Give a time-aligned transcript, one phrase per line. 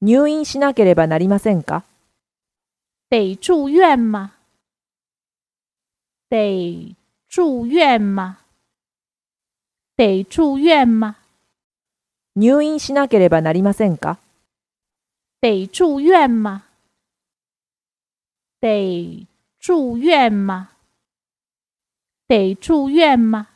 [0.00, 1.84] 入院しなければなりませんか？
[3.10, 4.32] 得住院吗？
[6.30, 6.94] 得
[7.28, 8.38] 住院吗？
[9.96, 11.16] 得住院吗？
[12.36, 14.18] 入院しなければなりませんか？
[15.40, 16.62] 得住院吗？
[18.60, 19.26] 得
[19.58, 20.70] 住院吗？
[22.28, 23.48] 得住院吗？